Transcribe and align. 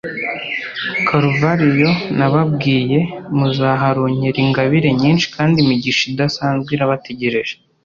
karuvariyo 1.07 1.91
nababwiye; 2.17 2.99
muzaharonkera 3.37 4.37
ingabire 4.45 4.89
nyinshi, 5.01 5.25
kandi 5.35 5.55
imigisha 5.63 6.01
idasanzwe 6.11 6.69
irabategereje 6.73 7.53